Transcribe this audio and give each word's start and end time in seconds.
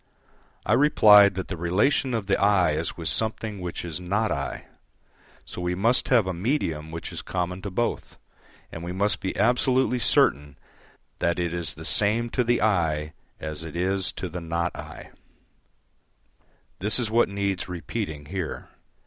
I 0.65 0.73
replied 0.73 1.35
that 1.35 1.47
the 1.47 1.55
relation 1.55 2.15
of 2.15 2.25
the 2.25 2.35
"I" 2.41 2.71
is 2.71 2.97
with 2.97 3.07
something 3.07 3.59
which 3.61 3.85
is 3.85 3.99
"not 3.99 4.31
I." 4.31 4.65
So 5.45 5.61
we 5.61 5.75
must 5.75 6.07
have 6.09 6.25
a 6.25 6.33
medium 6.33 6.89
which 6.89 7.11
is 7.11 7.21
common 7.21 7.61
to 7.61 7.69
both, 7.69 8.17
and 8.71 8.83
we 8.83 8.93
must 8.93 9.19
be 9.21 9.37
absolutely 9.37 9.99
certain 9.99 10.57
that 11.19 11.37
it 11.37 11.53
is 11.53 11.75
the 11.75 11.85
same 11.85 12.31
to 12.31 12.43
the 12.43 12.63
"I" 12.63 13.13
as 13.39 13.63
it 13.63 13.75
is 13.75 14.11
to 14.13 14.27
the 14.27 14.41
"not 14.41 14.75
I." 14.75 15.11
This 16.79 16.97
is 16.97 17.11
what 17.11 17.29
needs 17.29 17.69
repeating 17.69 18.25
here. 18.25 18.69